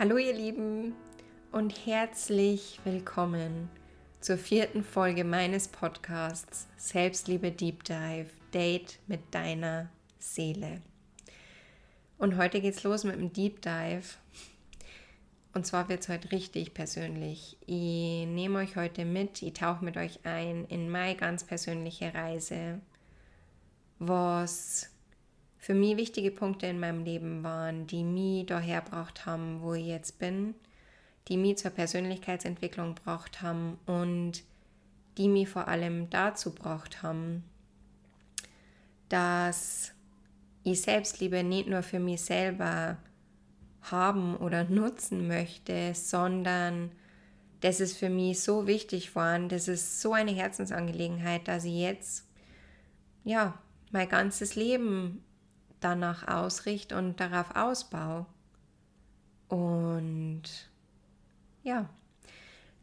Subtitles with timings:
[0.00, 0.94] Hallo ihr Lieben
[1.52, 3.68] und herzlich willkommen
[4.22, 10.80] zur vierten Folge meines Podcasts Selbstliebe Deep Dive Date mit deiner Seele.
[12.16, 14.06] Und heute geht's los mit dem Deep Dive.
[15.52, 17.58] Und zwar wird es heute richtig persönlich.
[17.66, 22.80] Ich nehme euch heute mit, ich tauche mit euch ein in meine ganz persönliche Reise,
[23.98, 24.88] was
[25.60, 29.86] für mich wichtige Punkte in meinem Leben waren, die mich daher gebracht haben, wo ich
[29.86, 30.54] jetzt bin,
[31.28, 34.42] die mich zur Persönlichkeitsentwicklung gebracht haben und
[35.18, 37.44] die mich vor allem dazu gebracht haben,
[39.10, 39.92] dass
[40.64, 42.96] ich Selbstliebe nicht nur für mich selber
[43.82, 46.90] haben oder nutzen möchte, sondern
[47.60, 52.26] das ist für mich so wichtig war das ist so eine Herzensangelegenheit, dass ich jetzt
[53.24, 53.58] ja
[53.90, 55.22] mein ganzes Leben
[55.80, 58.26] danach ausrichte und darauf ausbaue.
[59.48, 60.42] Und
[61.62, 61.88] ja,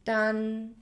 [0.04, 0.76] dann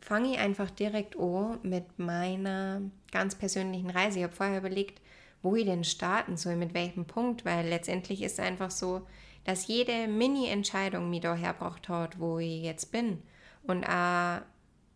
[0.00, 2.80] fange ich einfach direkt an mit meiner
[3.12, 4.18] ganz persönlichen Reise.
[4.18, 5.00] Ich habe vorher überlegt,
[5.42, 9.06] wo ich denn starten soll, mit welchem Punkt, weil letztendlich ist es einfach so,
[9.44, 13.22] dass jede Mini-Entscheidung mich da hergebracht hat, wo ich jetzt bin.
[13.62, 14.40] Und auch,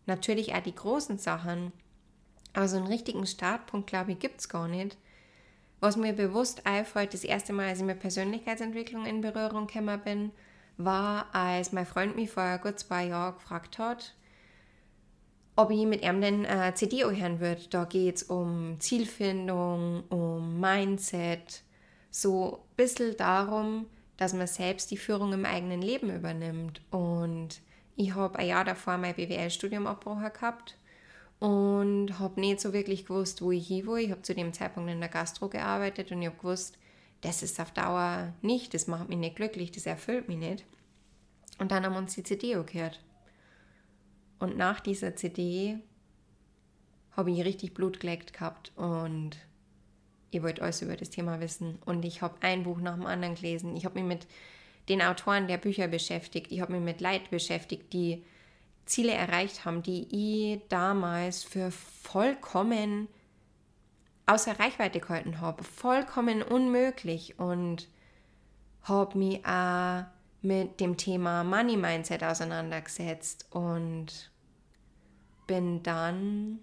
[0.05, 1.71] natürlich auch die großen Sachen.
[2.53, 4.97] Aber so einen richtigen Startpunkt, glaube ich, gibt es gar nicht.
[5.83, 10.31] Was mir bewusst einfällt, das erste Mal, als ich mit Persönlichkeitsentwicklung in Berührung gekommen bin,
[10.77, 14.15] war, als mein Freund mich vor gut zwei Jahren gefragt hat,
[15.57, 17.63] ob ich mit ihm den äh, CD hören würde.
[17.69, 21.63] Da geht es um Zielfindung, um Mindset,
[22.09, 26.79] so ein bisschen darum, dass man selbst die Führung im eigenen Leben übernimmt.
[26.91, 27.59] Und
[27.97, 30.77] ich habe ein Jahr davor mein BWL-Studium abgebrochen gehabt
[31.43, 34.05] und habe nicht so wirklich gewusst, wo ich hin will.
[34.05, 36.77] Ich habe zu dem Zeitpunkt in der Gastro gearbeitet und ich habe gewusst,
[37.19, 40.63] das ist auf Dauer nicht, das macht mich nicht glücklich, das erfüllt mich nicht.
[41.57, 43.01] Und dann haben wir uns die CD gehört.
[44.39, 45.79] Und nach dieser CD
[47.11, 49.31] habe ich richtig Blut geleckt gehabt und
[50.31, 51.77] ich wollte alles über das Thema wissen.
[51.83, 53.75] Und ich habe ein Buch nach dem anderen gelesen.
[53.75, 54.27] Ich habe mich mit
[54.87, 56.53] den Autoren der Bücher beschäftigt.
[56.53, 58.23] Ich habe mich mit Leid beschäftigt, die
[58.85, 60.07] Ziele erreicht haben, die
[60.55, 63.07] ich damals für vollkommen
[64.25, 67.39] außer Reichweite gehalten habe, vollkommen unmöglich.
[67.39, 67.87] Und
[68.83, 70.05] habe mich auch
[70.41, 74.31] mit dem Thema Money Mindset auseinandergesetzt und
[75.47, 76.59] bin dann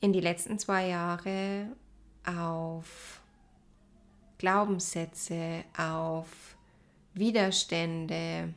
[0.00, 1.66] in die letzten zwei Jahre
[2.24, 3.20] auf
[4.38, 6.56] Glaubenssätze, auf
[7.14, 8.54] Widerstände,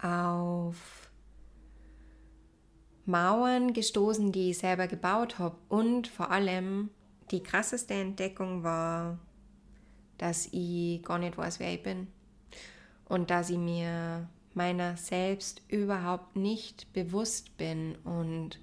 [0.00, 1.10] auf
[3.06, 5.56] Mauern gestoßen, die ich selber gebaut habe.
[5.68, 6.90] Und vor allem
[7.30, 9.18] die krasseste Entdeckung war,
[10.18, 12.08] dass ich gar nicht weiß, wer ich bin.
[13.08, 17.94] Und dass ich mir meiner selbst überhaupt nicht bewusst bin.
[18.04, 18.60] Und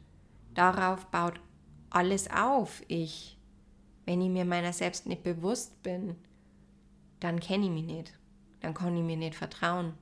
[0.54, 1.40] darauf baut
[1.90, 2.82] alles auf.
[2.88, 3.38] Ich,
[4.06, 6.16] wenn ich mir meiner selbst nicht bewusst bin,
[7.22, 8.14] dann kenne ich mich nicht.
[8.60, 9.94] Dann kann ich mir nicht vertrauen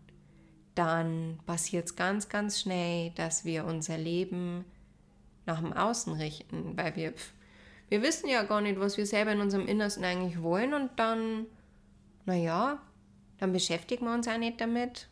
[0.75, 4.65] dann passiert es ganz, ganz schnell, dass wir unser Leben
[5.45, 7.13] nach dem Außen richten, weil wir,
[7.89, 11.45] wir wissen ja gar nicht, was wir selber in unserem Innersten eigentlich wollen und dann,
[12.25, 12.81] naja,
[13.39, 15.07] dann beschäftigen wir uns auch nicht damit.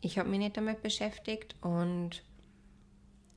[0.00, 2.22] Ich habe mich nicht damit beschäftigt und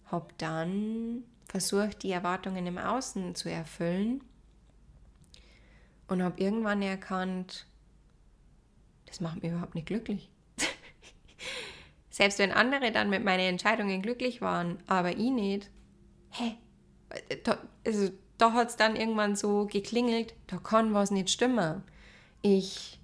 [0.05, 4.23] habe dann versucht, die Erwartungen im Außen zu erfüllen
[6.07, 7.67] und habe irgendwann erkannt,
[9.05, 10.32] das macht mich überhaupt nicht glücklich.
[12.13, 15.71] Selbst wenn andere dann mit meinen Entscheidungen glücklich waren, aber ich nicht,
[16.29, 16.57] hä?
[17.43, 21.81] Da, also, da hat es dann irgendwann so geklingelt, da kann was nicht stimmen.
[22.43, 22.99] Ich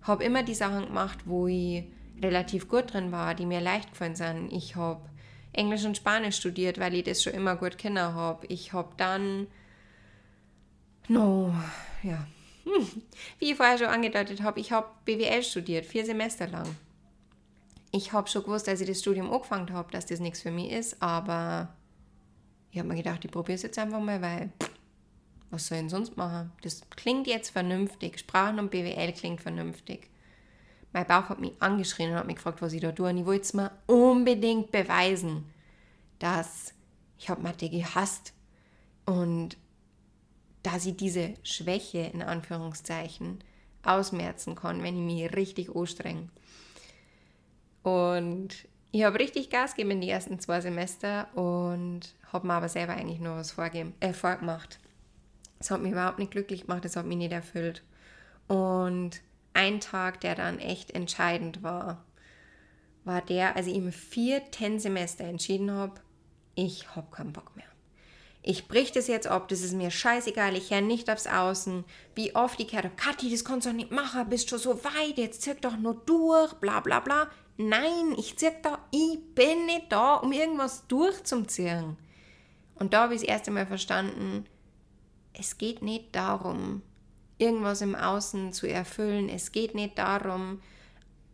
[0.00, 1.84] habe immer die Sachen gemacht, wo ich
[2.22, 4.50] relativ gut drin war, die mir leicht gefallen sind.
[4.50, 5.02] Ich habe
[5.52, 8.46] Englisch und Spanisch studiert, weil ich das schon immer gut kennen habe.
[8.46, 9.46] Ich habe dann,
[11.06, 11.52] no,
[12.02, 12.26] ja,
[13.40, 16.74] wie ich vorher schon angedeutet habe, ich habe BWL studiert, vier Semester lang
[17.90, 20.70] ich habe schon gewusst, als ich das Studium angefangen habe, dass das nichts für mich
[20.72, 21.74] ist, aber
[22.70, 24.52] ich habe mir gedacht, ich probiere es jetzt einfach mal, weil
[25.50, 26.52] was soll ich denn sonst machen?
[26.62, 28.18] Das klingt jetzt vernünftig.
[28.18, 30.10] Sprachen und BWL klingt vernünftig.
[30.92, 33.08] Mein Bauch hat mich angeschrien und hat mich gefragt, was ich da tue.
[33.08, 35.46] Und ich wollte es mir unbedingt beweisen,
[36.18, 36.74] dass
[37.18, 38.34] ich habe Mathe gehasst
[39.06, 39.56] und
[40.62, 43.38] dass ich diese Schwäche in Anführungszeichen
[43.82, 46.28] ausmerzen kann, wenn ich mich richtig anstrenge.
[47.82, 52.68] Und ich habe richtig Gas gegeben in die ersten zwei Semester und habe mir aber
[52.68, 54.78] selber eigentlich nur was vorgegeben, äh, vorgemacht.
[55.58, 57.82] Das hat mich überhaupt nicht glücklich gemacht, das hat mich nicht erfüllt.
[58.46, 59.20] Und
[59.54, 62.04] ein Tag, der dann echt entscheidend war,
[63.04, 66.00] war der, als ich im vierten Semester entschieden habe,
[66.54, 67.66] ich habe keinen Bock mehr.
[68.42, 71.84] Ich brich das jetzt ab, das ist mir scheißegal, ich höre nicht aufs Außen.
[72.14, 75.18] Wie oft ich habe, Kathi, das kannst du doch nicht machen, bist schon so weit,
[75.18, 77.28] jetzt zirk doch nur durch, bla bla bla.
[77.56, 81.96] Nein, ich zirk da, ich bin nicht da, um irgendwas durchzuziehen.
[82.76, 84.44] Und da habe ich das erste Mal verstanden,
[85.32, 86.82] es geht nicht darum,
[87.38, 89.28] irgendwas im Außen zu erfüllen.
[89.28, 90.60] Es geht nicht darum,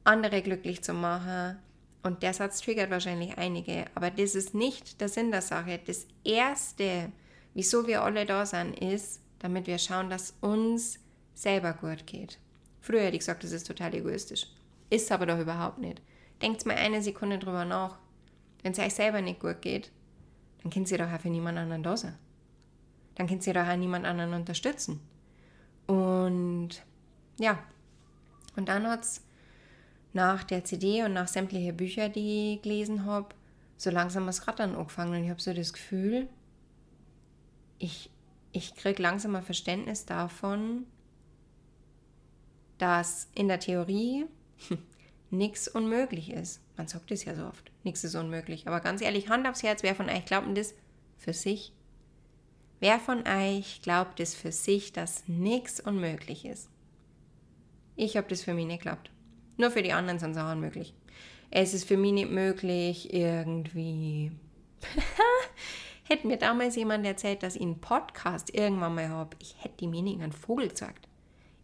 [0.05, 1.59] andere glücklich zu machen.
[2.05, 5.81] Und der Satz triggert wahrscheinlich einige, aber das ist nicht der Sinn der Sache.
[5.87, 7.11] Das Erste,
[7.55, 10.99] wieso wir alle da sind, ist, damit wir schauen, dass uns
[11.33, 12.39] selber gut geht.
[12.83, 14.47] Früher hätte ich gesagt, das ist total egoistisch.
[14.91, 16.03] Ist aber doch überhaupt nicht.
[16.43, 17.97] Denkt mal eine Sekunde drüber nach.
[18.63, 19.91] Wenn es euch selber nicht gut geht,
[20.63, 22.19] dann könnt ihr doch auch für niemand anderen da sein.
[23.15, 25.01] Dann könnt ihr doch auch niemand anderen unterstützen.
[25.87, 26.83] Und
[27.39, 27.63] ja,
[28.57, 29.23] und dann hat es
[30.15, 33.35] nach der CD und nach sämtlichen Büchern, die ich gelesen habe,
[33.77, 35.15] so langsam das Rattern angefangen.
[35.15, 36.29] Und ich habe so das Gefühl,
[37.79, 38.11] ich,
[38.53, 40.87] ich kriege langsam ein Verständnis davon,
[42.79, 44.27] dass in der Theorie
[45.31, 46.61] nichts unmöglich ist.
[46.77, 48.69] Man sagt es ja so oft, nichts ist unmöglich.
[48.69, 50.75] Aber ganz ehrlich, Hand aufs Herz, wer von euch glaubt denn das
[51.19, 51.73] für sich?
[52.79, 56.69] Wer von euch glaubt es für sich, dass nichts unmöglich ist?
[57.97, 59.11] Ich habe das für mich nicht geglaubt.
[59.57, 60.95] Nur für die anderen sind Sachen möglich.
[61.51, 64.33] Es ist für mich nicht möglich, irgendwie.
[66.05, 69.87] hätte mir damals jemand erzählt, dass ich einen Podcast irgendwann mal habe, ich hätte die
[69.87, 71.09] Mening einen Vogel gesagt.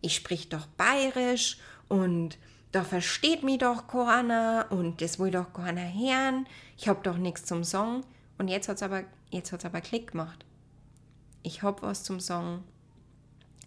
[0.00, 1.58] Ich sprich doch bayerisch
[1.88, 2.38] und
[2.72, 6.46] da versteht mich doch keiner und das will doch keiner hören.
[6.78, 8.02] Ich habe doch nichts zum Song.
[8.38, 9.02] Und jetzt hat es aber,
[9.64, 10.44] aber Klick gemacht
[11.42, 12.64] ich habe was zum Sagen,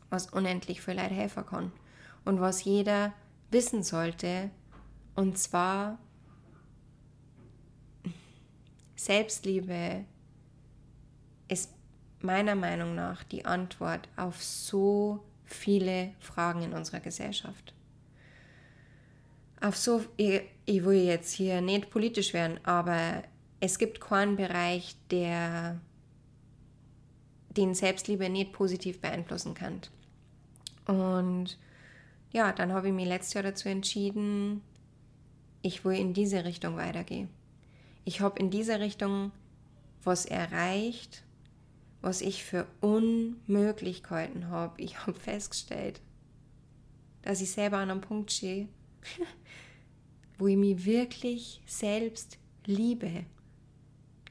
[0.09, 1.71] was unendlich für Leute helfen kann
[2.25, 3.13] und was jeder
[3.53, 4.49] wissen sollte.
[5.15, 5.99] Und zwar
[8.95, 10.05] Selbstliebe
[11.47, 11.71] ist
[12.21, 17.73] meiner Meinung nach die Antwort auf so viele Fragen in unserer Gesellschaft.
[19.61, 23.23] Auf so, ich, ich will jetzt hier nicht politisch werden, aber
[23.59, 25.79] es gibt keinen Bereich, der
[27.49, 29.81] den Selbstliebe nicht positiv beeinflussen kann.
[30.87, 31.57] Und
[32.33, 34.61] ja, dann habe ich mich letztes Jahr dazu entschieden,
[35.61, 37.29] ich will in diese Richtung weitergehen.
[38.03, 39.31] Ich habe in dieser Richtung
[40.03, 41.23] was erreicht,
[42.01, 44.81] was ich für Unmöglichkeiten habe.
[44.81, 46.01] Ich habe festgestellt,
[47.21, 48.67] dass ich selber an einem Punkt stehe,
[50.37, 53.25] wo ich mich wirklich selbst liebe.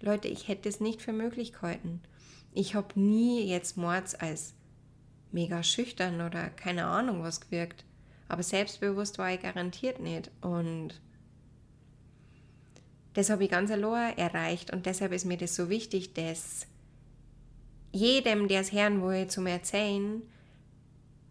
[0.00, 2.02] Leute, ich hätte es nicht für Möglichkeiten.
[2.52, 4.54] Ich habe nie jetzt Mords als
[5.31, 7.87] mega schüchtern oder keine Ahnung was gewirkt.
[8.32, 10.31] Aber selbstbewusst war ich garantiert nicht.
[10.40, 11.02] Und
[13.12, 14.73] das habe ich ganz allein erreicht.
[14.73, 16.67] Und deshalb ist mir das so wichtig, dass
[17.90, 20.23] jedem, der es hören will, zu mir erzählen,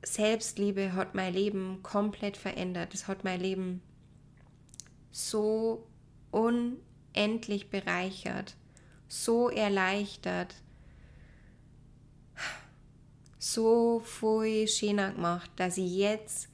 [0.04, 2.94] Selbstliebe hat mein Leben komplett verändert.
[2.94, 3.82] Es hat mein Leben
[5.12, 5.88] so
[6.30, 8.56] unendlich bereichert,
[9.08, 10.54] so erleichtert
[13.40, 16.51] so viel schöner gemacht, dass ich jetzt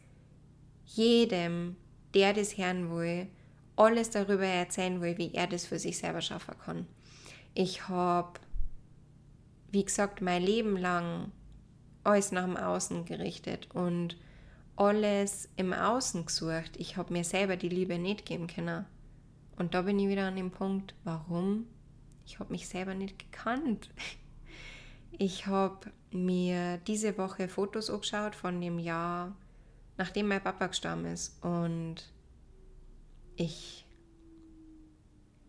[0.98, 1.78] jedem,
[2.14, 3.28] der das hören will,
[3.76, 6.88] alles darüber erzählen will, wie er das für sich selber schaffen kann.
[7.54, 8.40] Ich habe,
[9.72, 11.32] wie gesagt, mein Leben lang
[12.04, 14.18] alles nach dem Außen gerichtet und
[14.76, 16.72] alles im Außen gesucht.
[16.78, 18.86] Ich habe mir selber die Liebe nicht geben können.
[19.58, 21.66] Und da bin ich wieder an dem Punkt, warum?
[22.26, 23.90] Ich habe mich selber nicht gekannt.
[25.12, 29.36] Ich habe mir diese Woche Fotos angeschaut von dem Jahr,
[29.98, 31.44] nachdem mein Papa gestorben ist.
[31.44, 31.96] Und
[33.36, 33.86] ich,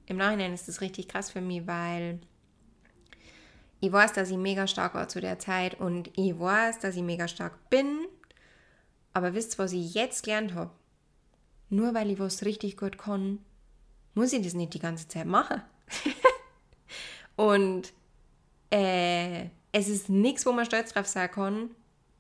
[0.07, 2.21] im Nachhinein ist das richtig krass für mich, weil
[3.81, 7.03] ich weiß, dass ich mega stark war zu der Zeit und ich weiß, dass ich
[7.03, 8.07] mega stark bin.
[9.13, 10.71] Aber wisst ihr, was ich jetzt gelernt habe?
[11.71, 13.39] Nur weil ich was richtig gut kann,
[14.15, 15.63] muss ich das nicht die ganze Zeit machen.
[17.37, 17.93] und
[18.71, 21.71] äh, es ist nichts, wo man stolz drauf sein kann,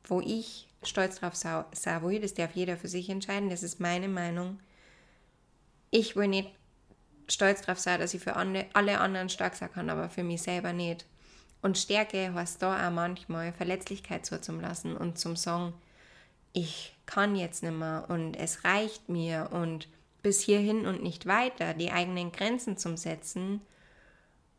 [0.05, 2.21] wo ich stolz drauf will.
[2.21, 3.51] Das darf jeder für sich entscheiden.
[3.51, 4.61] Das ist meine Meinung.
[5.91, 6.51] Ich will nicht
[7.29, 10.73] stolz drauf sein, dass ich für alle anderen stark sein kann, aber für mich selber
[10.73, 11.07] nicht.
[11.61, 15.75] Und Stärke heißt da auch manchmal Verletzlichkeit so zum Lassen und zum Sagen,
[16.53, 19.89] ich kann jetzt nicht mehr und es reicht mir und
[20.23, 23.61] bis hierhin und nicht weiter, die eigenen Grenzen zum Setzen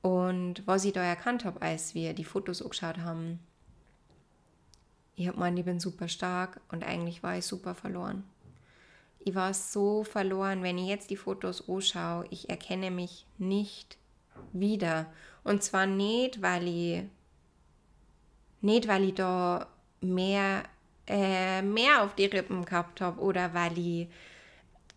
[0.02, 3.40] und was ich da erkannt habe, als wir die Fotos angeschaut haben,
[5.20, 8.24] ich habe gemeint, ich bin super stark und eigentlich war ich super verloren.
[9.20, 10.64] ich war so verloren.
[10.64, 13.98] Wenn ich jetzt die Fotos anschaue, ich erkenne mich nicht
[14.54, 15.08] wieder.
[15.44, 17.04] Und zwar nicht, weil ich
[18.62, 19.68] nicht, weil ich da
[20.00, 20.64] mehr,
[21.06, 24.08] äh, mehr auf die Rippen gehabt habe oder weil ich,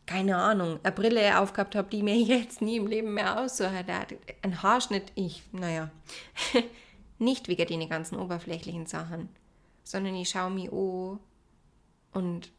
[0.07, 3.73] keine Ahnung, eine Brille aufgehabt habe, die mir jetzt nie im Leben mehr aussucht.
[4.43, 5.91] Ein Haarschnitt, ich, naja,
[7.19, 9.29] nicht wegen den ganzen oberflächlichen Sachen,
[9.93, 11.21] sondern ich schaue mich an
[12.13, 12.53] und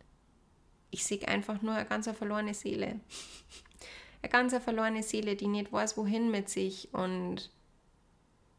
[0.91, 2.99] ich sehe einfach nur eine ganz verlorene Seele.
[4.21, 7.51] eine ganz verlorene Seele, die nicht weiß, wohin mit sich und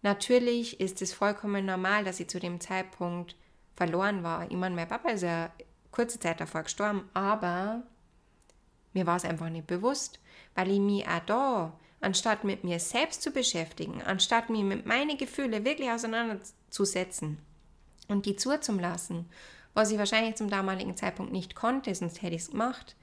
[0.02, 3.37] Natürlich ist es vollkommen normal, dass ich zu dem Zeitpunkt
[3.75, 4.45] verloren war.
[4.50, 5.50] Ich meine, mein Papa ist ja
[5.93, 7.85] kurze Zeit davor gestorben, aber
[8.93, 10.21] mir war es einfach nicht bewusst,
[10.54, 15.16] weil ich mich auch da, anstatt mit mir selbst zu beschäftigen, anstatt mich mit meinen
[15.16, 17.38] Gefühlen wirklich auseinanderzusetzen
[18.08, 19.26] und die zuzulassen,
[19.75, 22.96] was ich wahrscheinlich zum damaligen Zeitpunkt nicht konnte, sonst hätte ich es gemacht,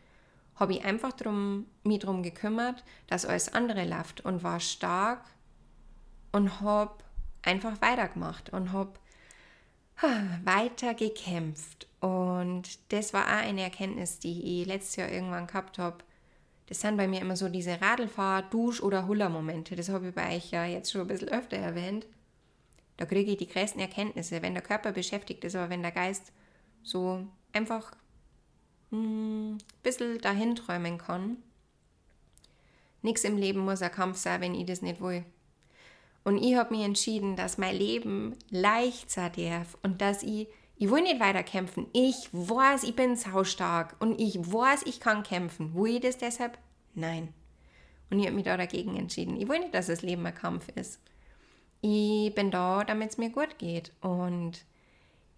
[0.56, 5.24] habe ich einfach drum, mich darum gekümmert, dass alles andere läuft und war stark
[6.32, 6.96] und habe
[7.42, 8.94] einfach weitergemacht und habe
[10.44, 11.88] weiter gekämpft.
[12.00, 15.98] Und das war auch eine Erkenntnis, die ich letztes Jahr irgendwann gehabt habe.
[16.68, 19.76] Das sind bei mir immer so diese Radlfahr-, Dusch- oder Huller-Momente.
[19.76, 22.08] Das habe ich bei euch ja jetzt schon ein bisschen öfter erwähnt.
[23.02, 26.32] Da kriege ich die größten Erkenntnisse, wenn der Körper beschäftigt ist, aber wenn der Geist
[26.84, 27.94] so einfach
[28.92, 31.38] ein hm, bisschen dahin träumen kann.
[33.02, 35.26] Nichts im Leben muss ein Kampf sein, wenn ich das nicht will.
[36.24, 40.92] Und ich habe mich entschieden, dass mein Leben leicht sein darf und dass ich, ich
[40.92, 41.88] will nicht weiter kämpfen.
[41.94, 45.74] Ich weiß, ich bin saustark und ich weiß, ich kann kämpfen.
[45.74, 46.60] Will ich das deshalb?
[46.94, 47.34] Nein.
[48.12, 49.42] Und ich habe mich da dagegen entschieden.
[49.42, 51.00] Ich will nicht, dass das Leben ein Kampf ist.
[51.82, 53.92] Ich bin da, damit es mir gut geht.
[54.02, 54.64] Und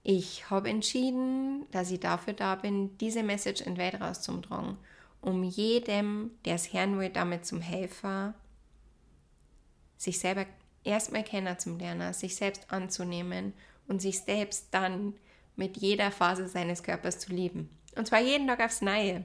[0.04, 4.78] ich habe entschieden, dass ich dafür da bin, diese Message in die Welt rauszutragen,
[5.22, 8.34] um jedem, der es hören will, damit zum Helfer,
[9.98, 10.46] sich selber
[10.84, 13.54] erstmal kennenzulernen, sich selbst anzunehmen
[13.88, 15.14] und sich selbst dann
[15.56, 17.70] mit jeder Phase seines Körpers zu lieben.
[17.96, 19.24] Und zwar jeden Tag aufs Neue.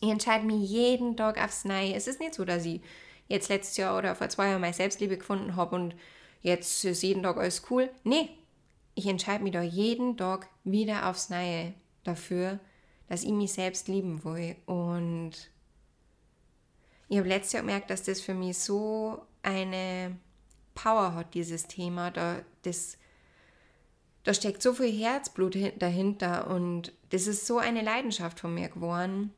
[0.00, 1.94] Ich entscheide mich jeden Tag aufs Neue.
[1.94, 2.80] Es ist nicht so, dass ich
[3.26, 5.94] jetzt letztes Jahr oder vor zwei Jahren meine Selbstliebe gefunden habe und
[6.40, 7.90] jetzt ist jeden Tag alles cool.
[8.04, 8.30] Nee,
[8.94, 12.60] ich entscheide mich da jeden Tag wieder aufs Neue dafür,
[13.08, 14.56] dass ich mich selbst lieben will.
[14.66, 15.32] Und
[17.08, 20.16] ich habe letztes Jahr gemerkt, dass das für mich so eine
[20.74, 22.10] Power hat, dieses Thema.
[22.10, 22.96] Da, das,
[24.24, 29.32] da steckt so viel Herzblut dahinter und das ist so eine Leidenschaft von mir geworden,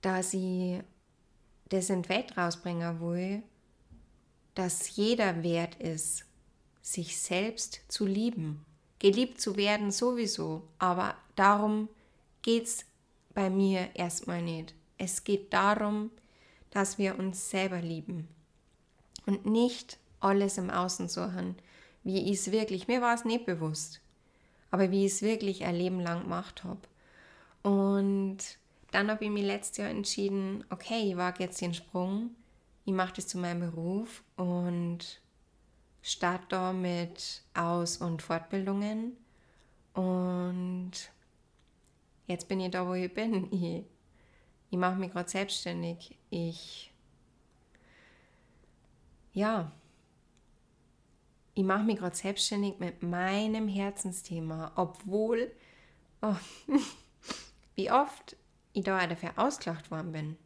[0.00, 0.80] dass ich
[1.68, 3.42] das in die Welt rausbringen will,
[4.56, 6.24] dass jeder wert ist,
[6.82, 8.64] sich selbst zu lieben.
[8.98, 11.88] Geliebt zu werden sowieso, aber darum
[12.42, 12.84] geht es
[13.34, 14.74] bei mir erstmal nicht.
[14.96, 16.10] Es geht darum,
[16.70, 18.28] dass wir uns selber lieben
[19.26, 21.56] und nicht alles im Außen suchen,
[22.02, 24.00] wie ich es wirklich, mir war es nicht bewusst,
[24.70, 26.80] aber wie ich es wirklich ein Leben lang gemacht habe.
[27.62, 28.38] Und
[28.90, 32.30] dann habe ich mir letztes Jahr entschieden, okay, ich wage jetzt den Sprung,
[32.86, 35.20] ich mache das zu meinem Beruf und
[36.02, 39.16] starte da mit Aus- und Fortbildungen.
[39.92, 40.92] Und
[42.28, 43.50] jetzt bin ich da, wo ich bin.
[44.68, 46.16] Ich, ich mache mich gerade selbstständig.
[46.30, 46.92] Ich
[49.32, 49.70] ja,
[51.54, 55.50] ich mache mich gerade selbstständig mit meinem Herzensthema, obwohl,
[56.22, 56.36] oh,
[57.74, 58.36] wie oft
[58.72, 60.36] ich da dafür ausgelacht worden bin.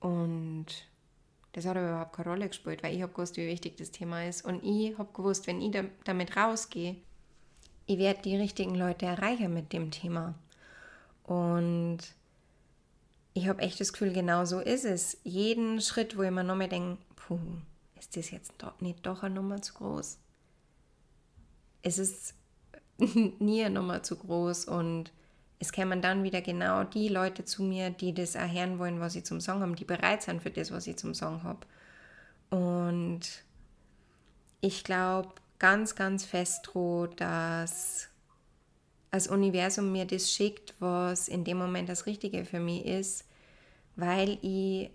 [0.00, 0.66] Und
[1.54, 4.24] das hat aber überhaupt keine Rolle gespielt, weil ich habe gewusst, wie wichtig das Thema
[4.26, 4.44] ist.
[4.44, 6.96] Und ich habe gewusst, wenn ich da, damit rausgehe,
[7.86, 10.34] ich werde die richtigen Leute erreichen mit dem Thema.
[11.22, 11.98] Und
[13.34, 15.18] ich habe echt das Gefühl, genau so ist es.
[15.22, 17.38] Jeden Schritt, wo ich mir nochmal denke, puh,
[18.00, 20.18] ist das jetzt doch nicht doch eine Nummer zu groß?
[21.82, 22.34] Es ist
[23.38, 25.12] nie eine Nummer zu groß und
[25.58, 29.24] es kämen dann wieder genau die Leute zu mir, die das erhören wollen, was ich
[29.24, 31.60] zum Song haben, die bereit sind für das, was ich zum Song habe.
[32.50, 33.20] Und
[34.60, 38.08] ich glaube ganz, ganz fest dran, dass
[39.10, 43.24] das Universum mir das schickt, was in dem Moment das Richtige für mich ist,
[43.96, 44.90] weil ich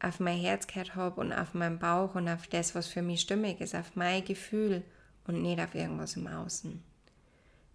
[0.00, 3.20] auf mein Herz gehört habe und auf meinen Bauch und auf das, was für mich
[3.20, 4.82] stimmig ist, auf mein Gefühl
[5.28, 6.82] und nicht auf irgendwas im Außen.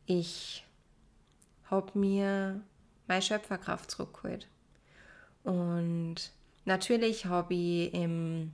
[0.05, 0.66] Ich
[1.69, 2.61] habe mir
[3.07, 4.47] meine Schöpferkraft zurückgeholt.
[5.43, 6.15] Und
[6.65, 8.53] natürlich habe ich im,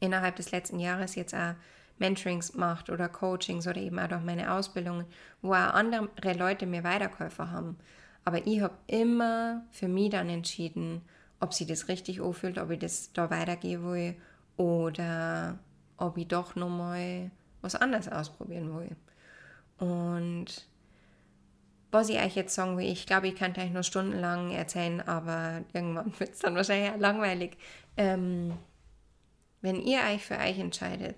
[0.00, 1.54] innerhalb des letzten Jahres jetzt auch
[1.98, 5.06] Mentorings gemacht oder Coachings oder eben auch durch meine Ausbildungen,
[5.42, 7.78] wo auch andere Leute mir weitergeholfen haben.
[8.24, 11.02] Aber ich habe immer für mich dann entschieden,
[11.40, 14.16] ob sie das richtig anfühlt, ob ich das da weitergehen will
[14.56, 15.58] oder
[15.96, 18.96] ob ich doch nochmal was anderes ausprobieren will.
[19.78, 20.66] Und
[21.96, 25.64] was ich euch jetzt sagen will, ich glaube, ich kann euch nur stundenlang erzählen, aber
[25.72, 27.56] irgendwann wird es dann wahrscheinlich langweilig.
[27.96, 28.54] Ähm,
[29.62, 31.16] wenn ihr euch für euch entscheidet,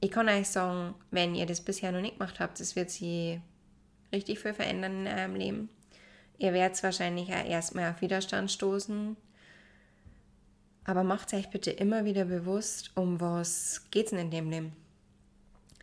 [0.00, 3.40] ich kann euch sagen, wenn ihr das bisher noch nicht gemacht habt, das wird sie
[4.12, 5.68] richtig viel verändern in eurem Leben.
[6.38, 9.16] Ihr werdet wahrscheinlich auch erstmal auf Widerstand stoßen.
[10.84, 14.72] Aber macht euch bitte immer wieder bewusst, um was geht es in dem Leben.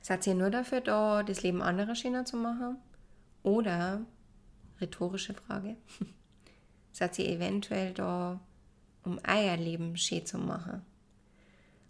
[0.01, 2.77] Seid ihr nur dafür da, das Leben anderer schöner zu machen?
[3.43, 4.01] Oder,
[4.79, 5.75] rhetorische Frage,
[6.91, 8.39] seid ihr eventuell da,
[9.03, 10.81] um euer Leben schön zu machen?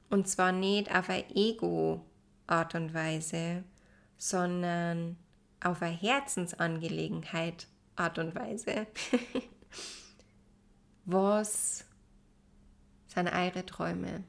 [0.09, 3.63] Und zwar nicht auf eine Ego-Art und Weise,
[4.17, 5.17] sondern
[5.63, 8.87] auf eine Herzensangelegenheit Art und Weise.
[11.05, 11.85] Was
[13.07, 14.23] sind eure Träume?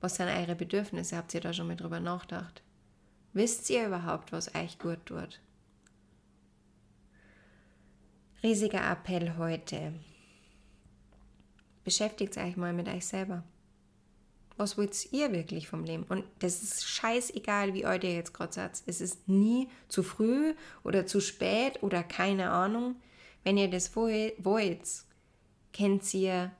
[0.00, 1.16] Was sind eure Bedürfnisse?
[1.16, 2.62] Habt ihr da schon mal drüber nachgedacht?
[3.32, 5.40] Wisst ihr überhaupt, was euch gut tut?
[8.44, 9.94] Riesiger Appell heute.
[11.82, 13.42] Beschäftigt euch mal mit euch selber.
[14.58, 16.02] Was wollt ihr wirklich vom Leben?
[16.10, 18.82] Und das ist scheißegal, wie euch ihr jetzt gerade seid.
[18.84, 22.96] Es ist nie zu früh oder zu spät oder keine Ahnung.
[23.44, 24.82] Wenn ihr das wollt,
[25.74, 26.52] könnt ihr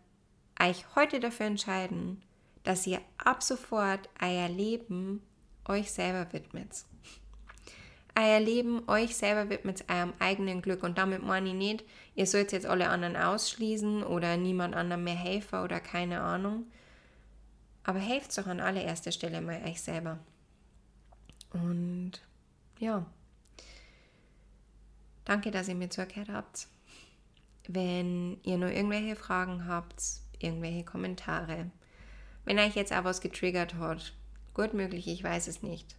[0.59, 2.23] euch heute dafür entscheiden,
[2.63, 5.21] dass ihr ab sofort euer Leben
[5.69, 6.87] euch selber widmet.
[8.17, 10.83] Euer Leben euch selber widmet eurem eigenen Glück.
[10.83, 15.15] Und damit meine ich nicht, ihr sollt jetzt alle anderen ausschließen oder niemand anderem mehr
[15.15, 16.67] helfen oder keine Ahnung.
[17.83, 20.19] Aber helft doch an allererster Stelle mal euch selber.
[21.53, 22.13] Und
[22.79, 23.05] ja,
[25.25, 26.69] danke, dass ihr mir zugehört habt.
[27.67, 30.03] Wenn ihr nur irgendwelche Fragen habt,
[30.39, 31.71] irgendwelche Kommentare,
[32.45, 34.13] wenn euch jetzt auch was getriggert hat,
[34.55, 35.97] Gut möglich, ich weiß es nicht.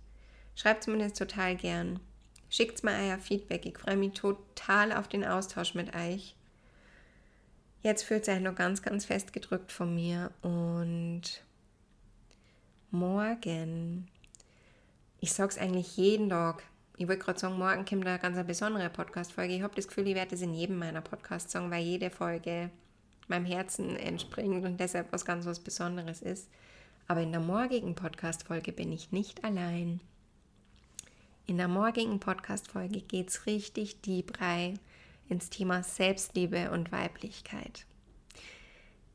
[0.56, 2.00] Schreibt es mir das total gern.
[2.50, 3.65] Schickt mir euer Feedback.
[3.65, 6.36] Ich freue mich total auf den Austausch mit euch.
[7.82, 11.44] Jetzt fühlt es euch noch ganz, ganz fest gedrückt von mir und
[12.89, 14.08] morgen,
[15.20, 16.63] ich sage es eigentlich jeden Tag,
[16.98, 19.54] ich wollte gerade sagen, morgen kommt eine ganz besondere Podcast-Folge.
[19.54, 22.72] Ich habe das Gefühl, ich werde es in jedem meiner Podcasts sagen, weil jede Folge
[23.28, 26.50] meinem Herzen entspringt und deshalb was ganz was Besonderes ist.
[27.08, 30.00] Aber in der morgigen Podcast-Folge bin ich nicht allein.
[31.47, 34.79] In der morgigen Podcast-Folge geht es richtig deep rein
[35.29, 37.86] ins Thema Selbstliebe und Weiblichkeit.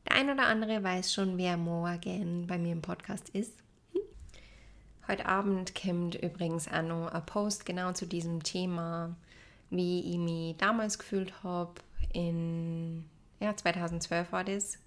[0.07, 3.53] Der ein oder andere weiß schon, wer morgen bei mir im Podcast ist.
[5.09, 9.13] Heute Abend kommt übrigens auch noch ein Post genau zu diesem Thema,
[9.69, 11.73] wie ich mich damals gefühlt habe.
[12.13, 13.09] In
[13.41, 14.77] ja, 2012 war das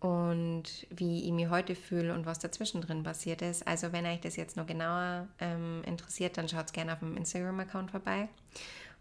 [0.00, 3.66] und wie ich mich heute fühle und was dazwischen drin passiert ist.
[3.66, 7.90] Also wenn euch das jetzt noch genauer ähm, interessiert, dann schaut gerne auf dem Instagram-Account
[7.90, 8.28] vorbei.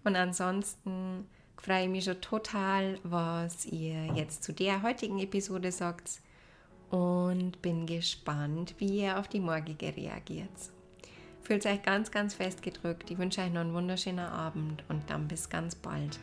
[0.04, 1.28] Und ansonsten
[1.58, 6.22] freue ich mich schon total, was ihr jetzt zu der heutigen Episode sagt
[6.92, 10.72] und bin gespannt, wie ihr auf die morgige reagiert.
[11.42, 13.12] Fühlt euch ganz, ganz fest gedrückt.
[13.12, 16.20] Ich wünsche euch noch einen wunderschönen Abend und dann bis ganz bald.